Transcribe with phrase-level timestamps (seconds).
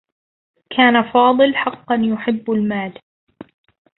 [0.77, 2.99] كان فاضل حقّا يحبّ المال.